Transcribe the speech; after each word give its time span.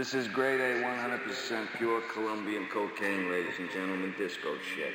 This 0.00 0.14
is 0.14 0.28
grade 0.28 0.62
A, 0.62 0.82
100% 0.82 1.76
pure 1.76 2.00
Colombian 2.14 2.66
cocaine, 2.72 3.30
ladies 3.30 3.52
and 3.58 3.70
gentlemen, 3.70 4.14
disco 4.16 4.48
shit. 4.74 4.94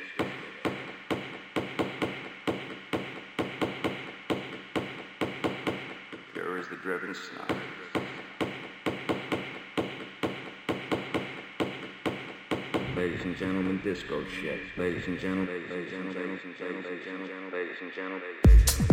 Pure 6.34 6.58
as 6.58 6.66
the 6.66 6.74
driven 6.82 7.14
snow. 7.14 7.56
Ladies 12.96 13.22
and 13.22 13.36
gentlemen, 13.36 13.80
disco 13.84 14.24
shit. 14.24 14.58
Ladies 14.76 15.06
and 15.06 15.20
gentlemen, 15.20 15.46
ladies 15.70 15.92
and 15.92 16.12
gentlemen, 16.12 16.16
ladies 16.16 16.40
and 16.44 16.56
gentlemen, 16.56 16.82
ladies 16.82 17.06
and 17.06 17.28
gentlemen, 17.28 17.52
ladies 17.52 17.76
and 17.80 17.92
gentlemen. 17.92 18.85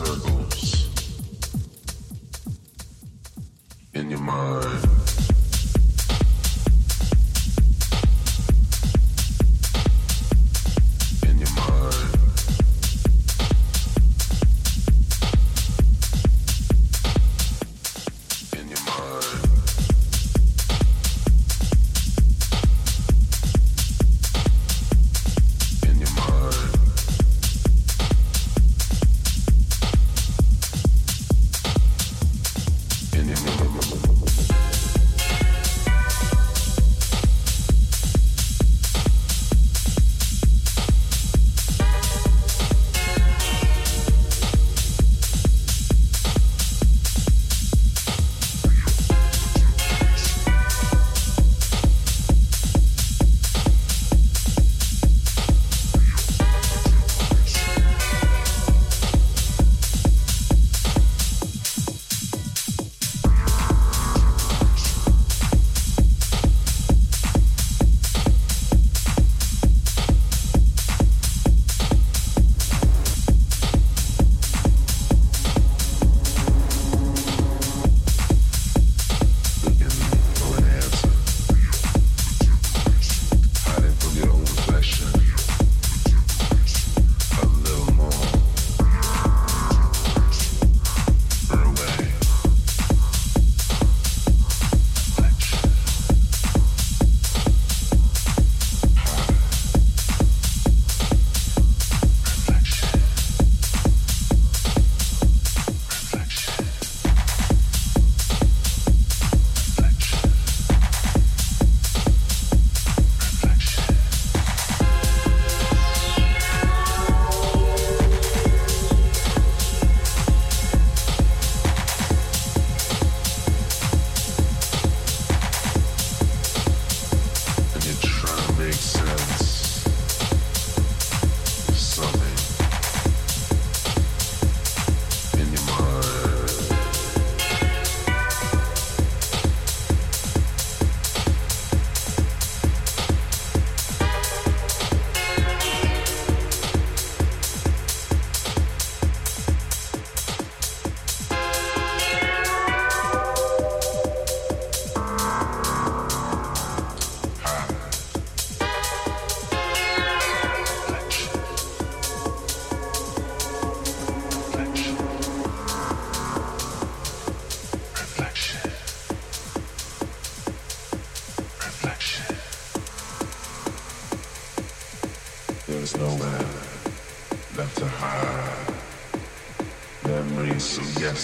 Circles. 0.00 0.88
In 3.92 4.10
your 4.10 4.20
mind. 4.20 4.89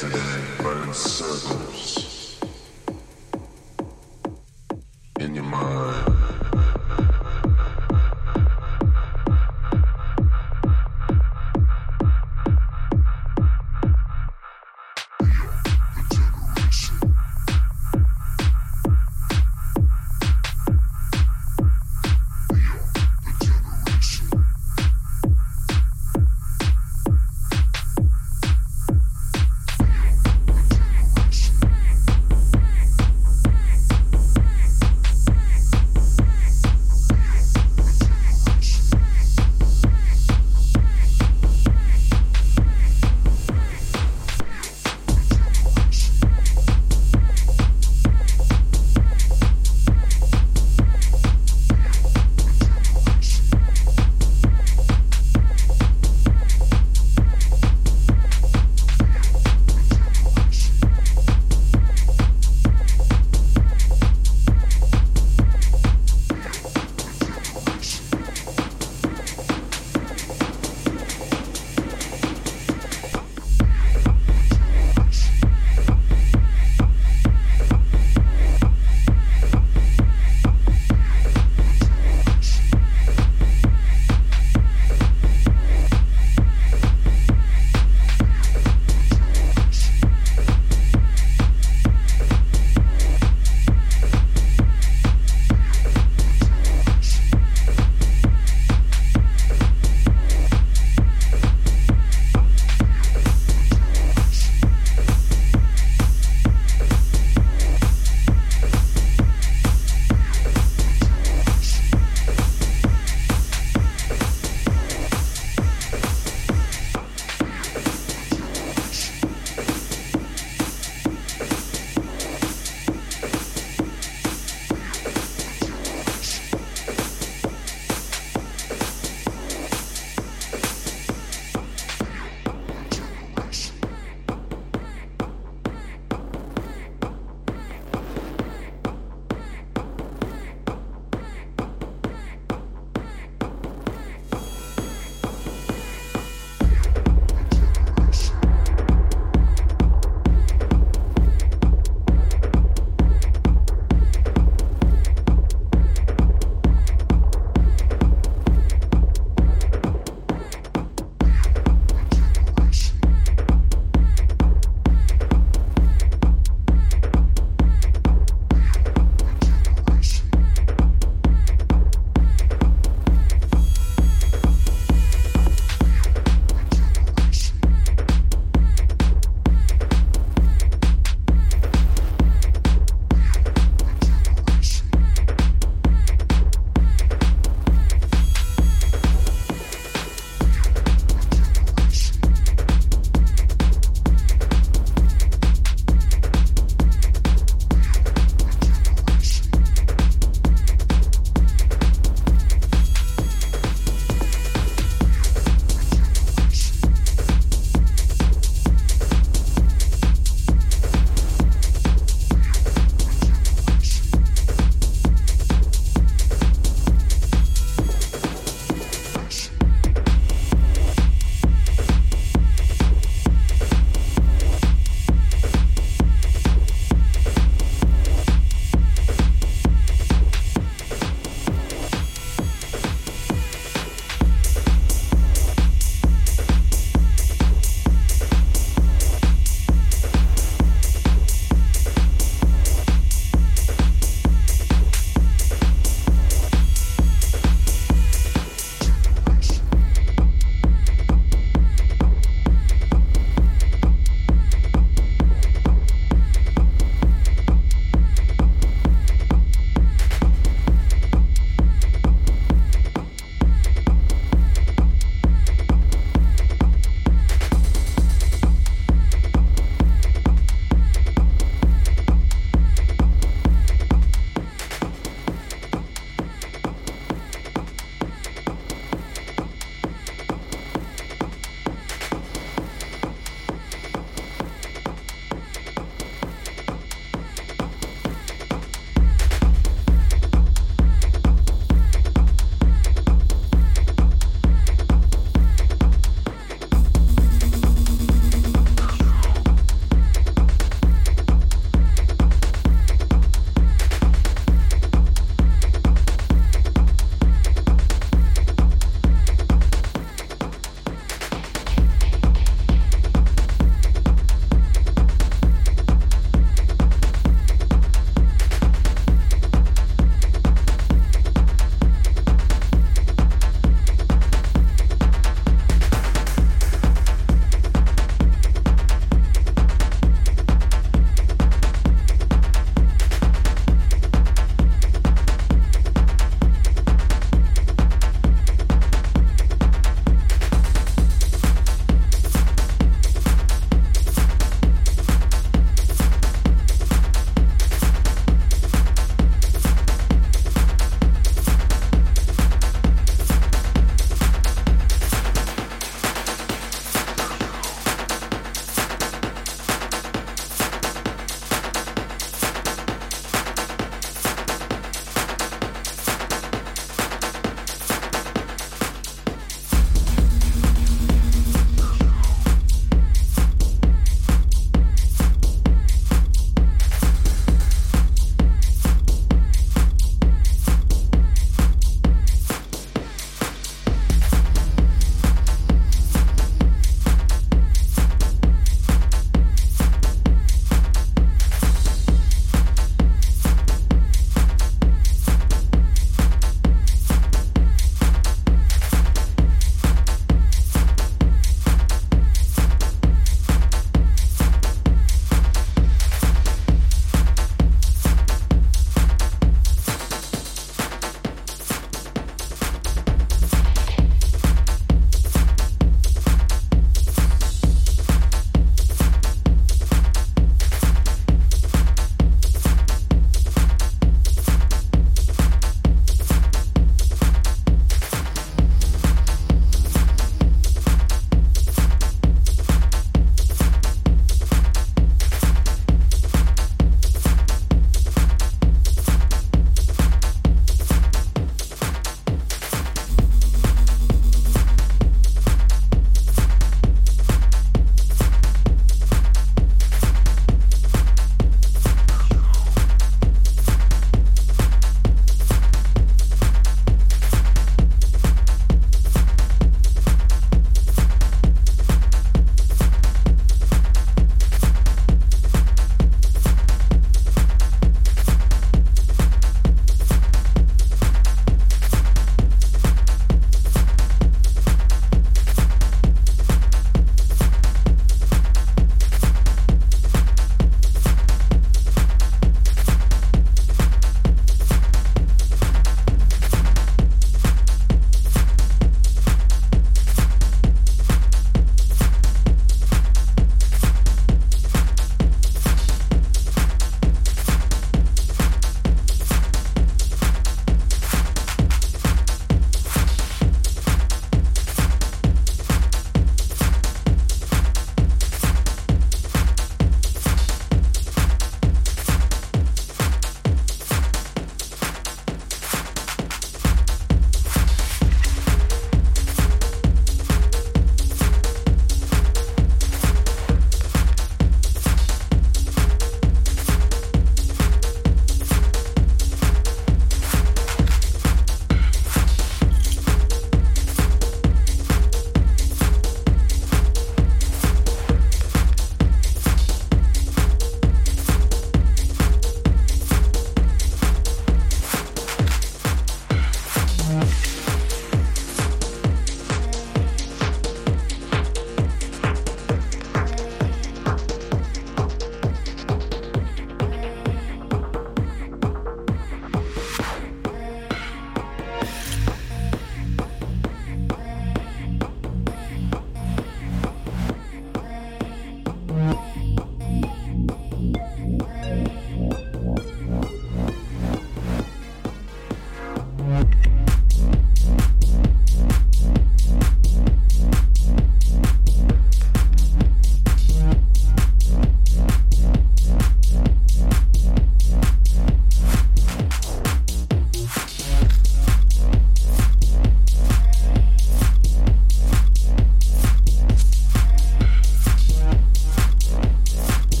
But 0.00 0.78
in 0.78 0.94
circles. 0.94 1.91